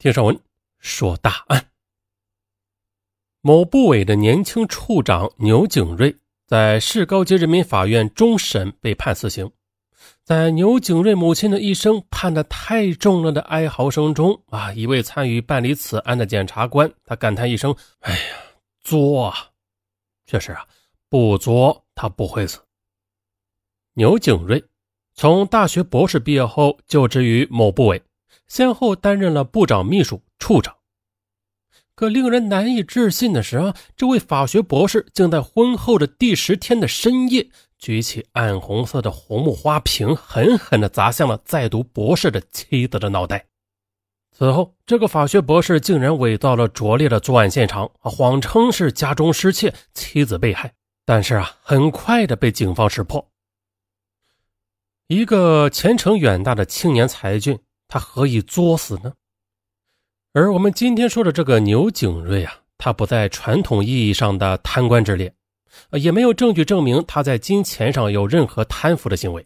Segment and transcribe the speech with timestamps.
[0.00, 0.40] 听上文
[0.78, 1.72] 说大案。
[3.42, 9.52] 某部委的年轻处长牛景瑞在市高级人民法院终审被判死刑。
[10.24, 18.36] 在牛景瑞母亲的一声判的太重了的哀嚎声中，啊，一位参与办理此案的检察官，他感叹一声：“哎呀，
[18.80, 19.50] 作啊！
[20.24, 20.66] 确实啊，
[21.10, 22.58] 不作他不会死。”
[23.92, 24.64] 牛景瑞
[25.12, 28.02] 从大学博士毕业后就职于某部委。
[28.50, 30.76] 先后担任了部长、秘书、处长。
[31.94, 37.48] 可令人难以置信的是啊，这位法学博士竟在婚后的第十天的深夜，
[37.78, 43.46] 举起暗红色的红木花瓶，狠狠地砸向了在读博士的妻子的脑袋。
[44.32, 50.74] 此后，这个法学博士竟然伪造了拙劣的作案现场，谎称是家中失窃，妻子被害。
[51.04, 53.30] 但是啊，很快的被警方识破。
[55.06, 57.60] 一个前程远大的青年才俊。
[57.90, 59.12] 他何以作死呢？
[60.32, 65.34] 而我们今天说的这个牛景瑞啊，他不在传统意义上的贪官之列，
[65.90, 69.44] 也没有证据证明他在金钱上有任何贪腐的行为，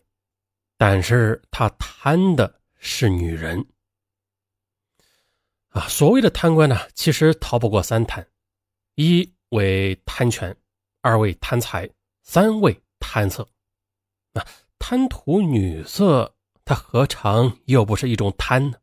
[0.77, 3.67] 但是他贪的是女人
[5.71, 5.89] 啊！
[5.89, 8.27] 所谓的贪官呢，其实逃不过三贪：
[8.97, 10.55] 一为贪权，
[11.01, 11.89] 二为贪财，
[12.23, 13.49] 三为贪色。
[14.35, 14.45] 那
[14.79, 16.31] 贪图女色。
[16.65, 18.79] 他何尝又不是一种贪呢？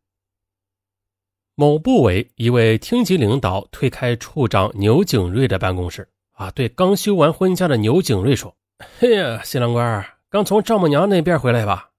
[1.56, 8.56] 某部委一位厅级领导推开处长牛景瑞的办公室，啊，对刚休完婚假的牛景瑞说
[9.00, 11.92] ：“嘿呀，新郎官，刚从丈母娘那边回来吧？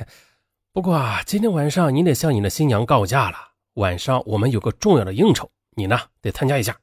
[0.72, 3.36] 不过啊，今天晚上你得向你的新娘告假了。
[3.74, 6.78] 晚上我们有个重要的应酬，你呢得参加一下。”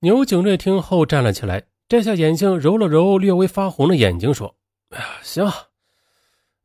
[0.00, 4.54] 牛景瑞听后站了起来，摘下眼镜，揉了揉略微发红的眼睛，说
[4.90, 5.50] ：“哎呀，行。”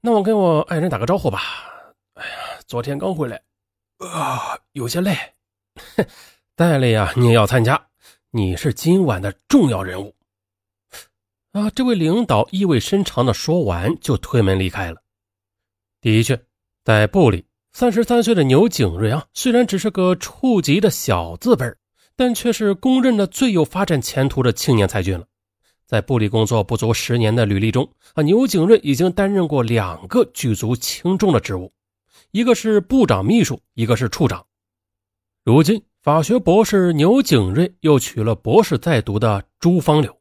[0.06, 1.40] 那我跟我爱人打个招呼吧。
[2.16, 2.36] 哎呀，
[2.68, 3.42] 昨天刚回来，
[4.00, 5.18] 啊，有些累。
[6.58, 7.82] 再累啊，你也要参加。
[8.30, 10.14] 你是今晚的重要人物。
[11.54, 15.02] 啊，这位领导意味深长的说完，就推门离开了。
[16.02, 16.38] 的确，
[16.84, 21.66] 在部里，三十三岁的牛景瑞啊，虽然只是个处级的小字辈
[22.18, 25.26] 但却是公认的最有发展前途的青年才俊了。
[25.94, 31.72] 在部里工作不足十年的履历中，啊，牛景瑞已经担任过两个举足轻重的职务，
[32.32, 34.44] 一个是部长秘书，一个是处长。
[35.44, 40.18] 如今，法学博士牛景瑞又娶了博士在读的朱芳柳。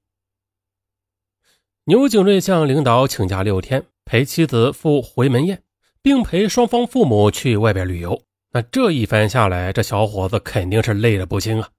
[1.84, 5.62] 牛景瑞向领导请假六天，陪妻子赴回门宴，
[6.02, 8.22] 并陪双方父母去外边旅游。
[8.50, 11.70] 那这一番下来，这小伙子肯定是累得不轻啊。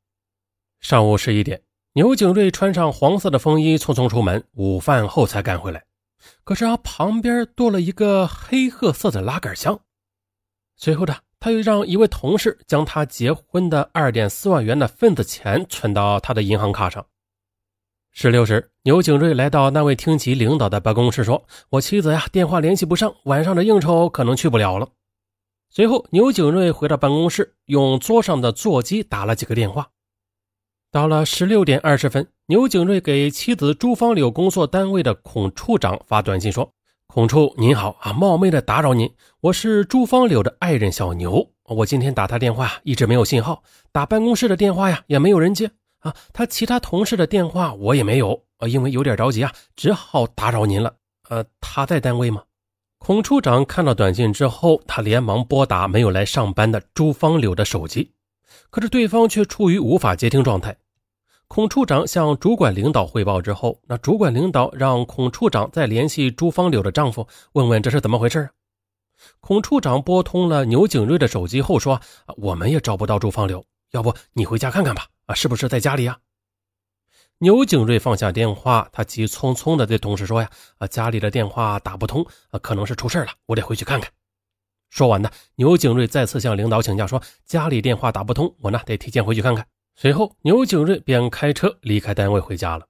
[0.80, 1.62] 上午十一点。
[1.96, 5.84] 牛景瑞穿上黄色的风衣，匆匆出门，午饭后才赶回来。
[6.44, 9.80] 可是啊，旁边多了一个黑褐色的拉杆箱。
[10.76, 17.06] 随后的，他又让一位同事将他结婚的二点四万元的份子钱存到他的银行卡上。
[18.12, 24.90] 十六时，牛景瑞来到那位厅级领导的办公室，说：“我妻子呀，电话联系不上，晚上的应酬可能去不了了。”
[25.70, 29.92] 随后，牛景瑞回到办公室，用桌上的座机打了几个电话。
[30.94, 36.72] 到了十六点二十分，牛景瑞给妻子朱芳柳工作单位的孔处长发短信说
[37.10, 39.12] ：“孔处您好啊，冒昧的打扰您，
[39.42, 41.50] 我是朱芳柳的爱人小牛。
[41.64, 46.14] 我今天打他电话一直没有信号，打办公室的电话呀也没有人接啊。
[46.32, 50.94] 他其他同事的电话我也没有啊，因为有点着急啊，只好打扰您了。
[51.28, 52.44] 呃，他在单位吗？”
[53.04, 58.12] 孔处长看到短信之后，他连忙拨打没有来上班的朱芳柳的手机，
[58.70, 60.78] 可是对方却处于无法接听状态。
[61.48, 68.50] 孔处长向主管领导汇报之后，那主管领导让孔处长再联系朱芳柳的丈夫，问问这是怎么回事啊？
[69.40, 72.02] 孔处长拨通了牛景瑞的手机后说
[72.38, 75.06] ：“我们也找不到朱芳柳，要不你回家看看吧？
[75.28, 76.18] 啊，是不是在家里啊？”
[77.38, 80.50] 牛景瑞放下电话，他急匆匆地对同事说：“呀，
[80.80, 84.10] 啊，家里的电话打不通，啊，可能是出事了，我得回去看看。”
[84.90, 92.86] 说完呢，牛景瑞再次向领导请假说：“家里电话打不通，我呢得提前回去看看。”随后，牛景瑞便开车离开单位回家了。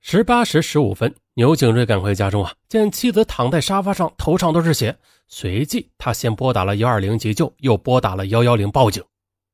[0.00, 4.98] 十八时十五分，牛景瑞赶回家中啊，见妻子躺在沙发上，头上都是血。
[5.28, 9.02] 随即，他先拨打了幺二零急救，又拨打了幺幺零报警。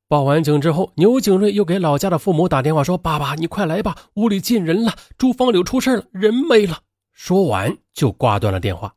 [0.09, 6.79] 报完警之后，牛景瑞又给老家的父母打电话说：“爸爸，你快来吧，屋里进人了，朱芳柳出事了，人没了。”
[7.13, 8.93] 说完就挂断了电话。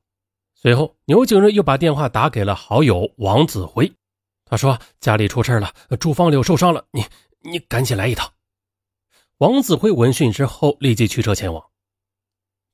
[0.55, 3.93] 随后，牛景瑞又把电话打给了好友王子辉，
[4.45, 5.71] 他说：“家里出事了，
[6.01, 7.05] 朱芳柳受伤了，你。”
[7.45, 8.33] 你赶紧来一趟！
[9.39, 11.63] 王子辉闻讯之后，立即驱车前往。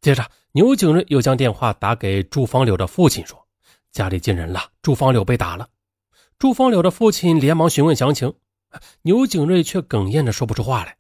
[0.01, 3.49] 接着，牛景瑞又将电话打给朱芳柳的父亲，说
[3.91, 5.69] ：“家里进人了，朱芳柳被打了。”
[6.39, 8.33] 朱芳柳的父亲连忙询问详情，
[9.03, 10.97] 牛景瑞却哽咽着说不出话来。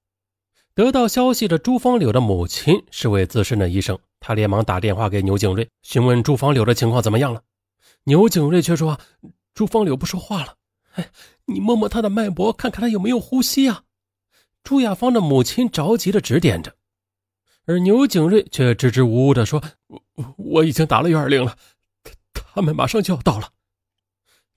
[0.74, 7.42] 得到消息的朱芳柳的母亲是位资深的医生，他连忙打电话给牛景瑞，询问朱芳柳的情况怎么样了。
[8.04, 8.98] 牛景瑞却说
[9.54, 10.56] ：“朱芳柳不说话了，
[10.94, 11.10] 哎，
[11.50, 13.82] 你摸摸他的脉搏，看看他有没有呼吸啊。”
[14.62, 16.74] 朱亚芳的母亲着急的指点着，
[17.66, 21.56] 而牛景瑞却支支吾吾的说：“我我已经打了幺二零了，
[22.04, 23.48] 他他们马上就要到了。”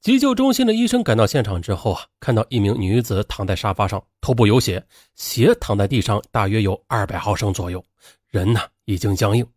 [0.01, 4.85] 急救中心的医生赶到现场之后啊，看到一名女子躺在沙发上，头部有血，
[5.15, 7.81] 血躺在地上，大约有二百毫升左右，
[8.27, 9.47] 人呢已经僵硬。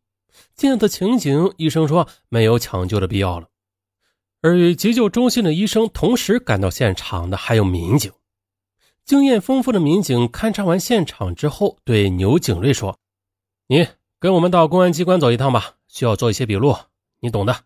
[0.55, 3.49] 见此情景，医生说没有抢救的必要了。
[4.43, 8.13] 而与急救中心的医生同时赶到现场的还有民警。
[9.05, 12.99] 经验丰富的民警勘察完现场之后，对牛景瑞说
[13.69, 13.87] ：“你
[14.19, 16.77] 跟我们到公安机关走一趟吧，需要做一些笔录，
[17.21, 17.57] 你懂的。”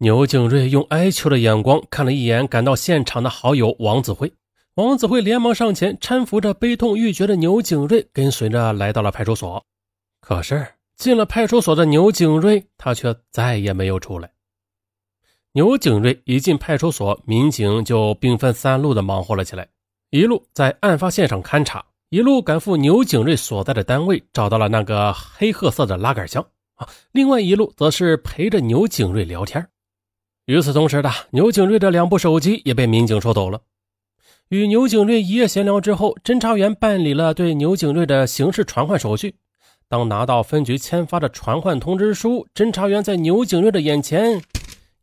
[0.00, 4.32] 牛景瑞用哀求的眼光看了一眼赶到现场的好友王子辉，
[4.74, 9.64] 王子辉连忙上前搀扶着悲痛欲绝的牛景瑞，跟随着来到了派出所。
[10.20, 14.30] 可是进了派出所的牛景瑞，他却再也没有出来。
[15.52, 19.66] 牛景瑞一进派出所，民警就兵分三路的忙活了起来：
[20.10, 26.44] 一路在案发现场勘查，一路赶赴牛景瑞所在的单位，找到了那个黑褐色的拉杆箱
[26.76, 29.66] 啊；另外一路则是陪着牛景瑞聊天。
[30.44, 33.60] 与此同时的牛景瑞的两部手机也被民警收走了。
[34.50, 39.34] 与牛景瑞一夜闲聊之后，侦查员办理了对牛景瑞的刑事传唤手续。
[39.88, 44.40] 当拿到分局签发的传唤通知书，侦查员在牛景瑞的眼前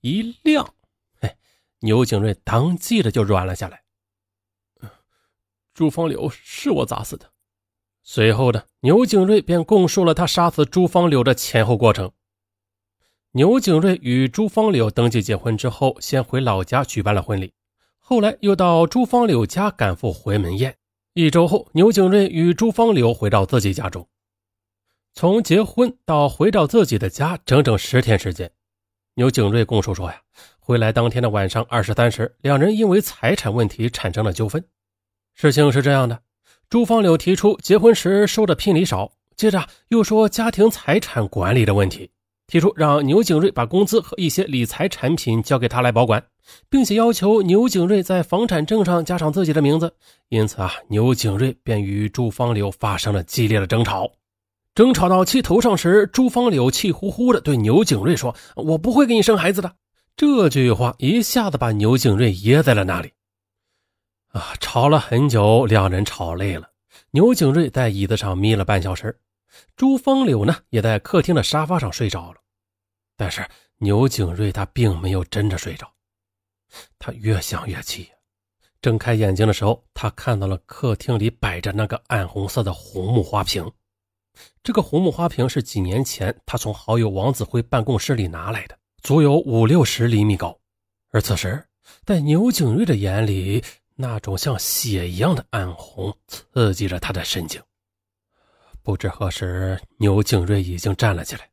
[0.06, 0.76] 一亮，
[1.20, 1.36] 嘿，
[1.80, 3.82] 牛景瑞当即的就软了下来。
[5.74, 7.32] 朱芳柳是我砸死的。
[8.04, 12.12] 随后的牛景瑞便供述了他杀死朱芳柳的前后过程。
[13.32, 17.56] 牛景瑞与朱芳柳登记结婚之后，先回老家举办了婚礼，
[17.98, 20.78] 后来又到朱芳柳家赶赴回门宴。
[21.14, 24.08] 一周后，牛景瑞与朱芳柳回到自己家中。
[25.16, 28.52] 从结婚到回到自己的家，整整十天时间。
[29.18, 30.18] 牛景瑞供述说呀，
[30.60, 34.62] 回来当天的晚上二十三时，两人因为财产问题产生了纠纷。
[35.34, 36.20] 事情是这样的：
[36.70, 42.12] 朱芳柳提出结婚时收的聘礼少，接着又说家庭财产管理的问题。
[42.48, 46.22] 提出让牛景瑞把工资和一些理财产品交给他来保管，
[46.70, 49.96] 并且要求牛景瑞在房产证上加上自己的名字。
[50.28, 54.12] 因此啊，牛景瑞便与朱芳柳发生了激烈的争吵。
[54.76, 59.74] 争吵到气头上时，朱芳柳气呼呼的对牛景瑞说：“我不会给你生孩子的。”
[60.18, 63.14] 这句话一下子把牛景瑞噎在了那里。
[64.32, 66.70] 啊，吵了很久，两人吵累了，
[67.12, 69.18] 牛景瑞在椅子上眯了半小时。
[69.78, 72.42] 朱芳柳呢，也在客厅的沙发上睡着了，
[73.16, 75.90] 但是牛景瑞他并没有真的睡着，
[77.00, 78.10] 他越想越气，
[78.82, 83.72] 睁开眼睛的时候，他看到了客厅里摆着那个暗红色的红木花瓶，
[84.66, 90.58] 这个红木花瓶是几年前他从好友王子辉办公室里拿来的，足有五六十厘米高，
[91.12, 91.64] 而此时
[92.04, 93.64] 在牛景瑞的眼里，
[93.94, 97.62] 那种像血一样的暗红刺激着他的神经。
[98.82, 101.48] 不知何时，牛景瑞已经站了起来，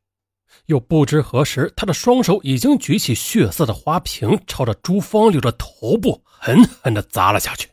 [0.65, 7.69] 又不知何时，他的双手已经举起血色的花瓶，朝着朱芳柳的头部狠狠地砸了下去。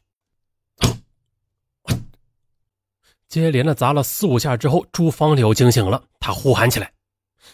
[3.31, 6.93] 接连的砸了四五下之后，朱芳柳惊醒了，他呼喊起来。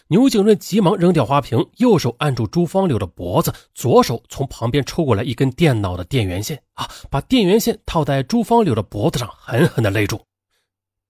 [0.07, 10.19] 牛景瑞急忙扔掉花瓶，右手按住朱芳柳的脖子，左手从旁边抽过来一根电脑的电源线，啊，把电源线套在朱芳柳的脖子上，狠狠地勒住。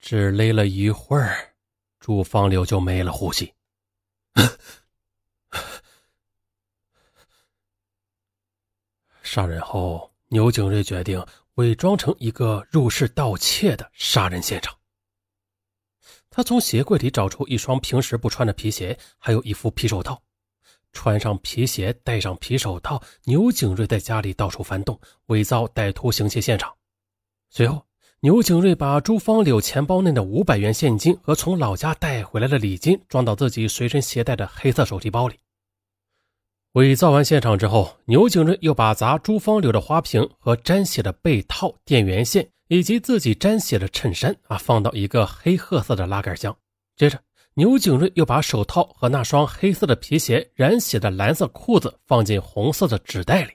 [0.01, 1.37] 只勒了一会儿，
[2.01, 3.53] 朱芳柳就没了呼吸。
[9.23, 11.25] 杀人后，牛景瑞决定
[11.57, 14.75] 伪装成一个入室盗窃的杀人现场。
[16.29, 20.21] 他从鞋柜里找出一双平时不穿的皮鞋，还有一副皮手套。
[20.93, 26.73] 穿上皮鞋，戴上皮手套，牛景瑞在家里到处翻动，伪造歹徒行窃现场。
[27.49, 27.85] 随后。
[28.21, 35.35] 牛景瑞把朱芳柳钱包内的五百元现金和从老家带回来的礼金装到自己随身携带的黑色手提包里。
[36.77, 46.55] 伪造完现场之后，牛景瑞又把砸朱芳柳的花瓶和沾血的被套、电源线以及自己沾血的衬衫啊放到一个黑褐色的拉杆箱。
[46.95, 47.19] 接着，
[47.55, 53.53] 牛景瑞又把手套和那双黑色的皮鞋、染血的蓝色裤子放进红色的纸袋里。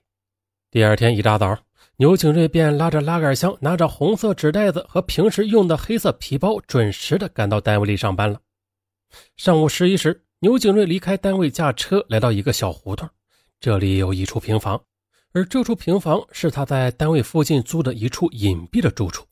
[0.72, 1.56] 第二天一大早。
[1.98, 8.40] 牛景瑞便拉着拉杆箱，拿着红色纸袋子和平时用的黑色皮包，准时的赶到单位里上班了。
[9.36, 13.08] 上午十一时，牛景瑞离开单位，驾车来到一个小胡同，
[13.60, 14.82] 这里有一处平房，
[15.30, 19.24] 而这处平房是他在单位附近租的一处隐蔽的住处。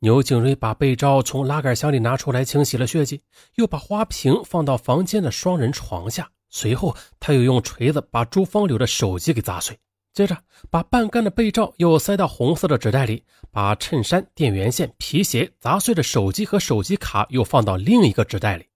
[0.00, 3.22] 牛景瑞把被罩从拉杆箱里拿出来，清洗了血迹，
[3.54, 6.30] 又把花瓶放到房间的双人床下。
[6.50, 9.78] 随后，他又用锤子把朱芳柳的手机给砸碎，
[10.12, 10.36] 接着
[10.68, 18.66] 把半干的被罩又塞到红色的纸袋里，把衬衫、电源线、皮鞋、砸碎的手机和手机卡又放到另一个纸袋里。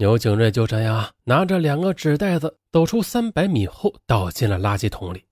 [0.00, 5.22] 牛景瑞就这样拿着两个纸袋子走出三百米后，倒进了垃圾桶里。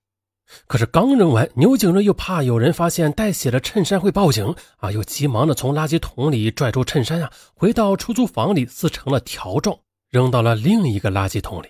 [0.67, 9.75] 可是刚扔完，牛景瑞又怕有人发现带血的衬衫会报警啊，又急忙的从垃圾桶里拽出衬衫啊，回到出租房里撕成了条状，
[10.11, 11.69] 扔到了另一个垃圾桶里。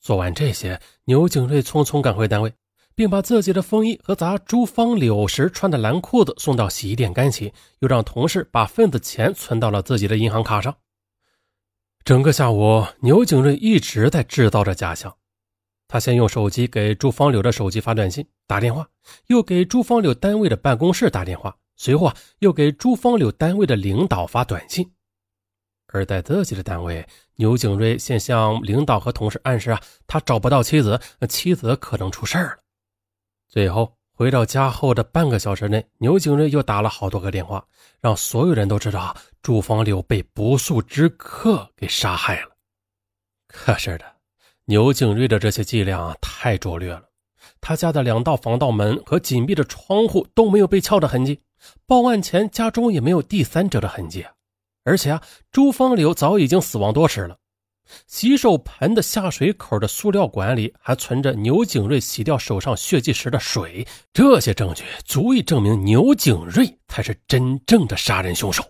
[0.00, 2.50] 做完这些，牛景瑞匆匆赶回单位，
[2.94, 10.74] 并把自己的风衣和砸朱芳柳时穿的蓝裤子送到洗衣店干洗，又让同事把份子钱存到了自己的银行卡上。
[12.08, 15.14] 整个下午，牛景瑞一直在制造着假象。
[15.86, 18.88] 他先用手机给朱芳柳的手机发短信、打电话，
[19.26, 24.90] 又给朱芳柳单位的办公室打电话，随后啊，又给朱芳柳单位的领导发短信。
[25.88, 30.98] 而在自己的单位，牛景瑞先向领导和同事暗示啊，他找不到妻子，
[31.28, 32.56] 妻子可能出事了。
[33.50, 37.62] 最后回到家后的半个小时内，牛景瑞又打了好多个电话，
[38.00, 42.50] 让所有人都知道朱芳柳被不速之客给杀害了。
[43.46, 44.04] 可是的。
[44.70, 47.02] 牛景瑞的这些伎俩太拙劣了，
[47.58, 51.40] 他家的两道防盗门和紧闭的窗户都没有被撬的痕迹，
[51.86, 54.26] 报案前家中也没有第三者的痕迹，
[54.84, 57.38] 而且啊，朱芳柳早已经死亡多时了。
[58.06, 68.62] 洗手盆的下水口的塑料管里还存着牛景瑞洗掉手上血迹时的水，这些证据足以证明牛景瑞才是真正的杀人凶手。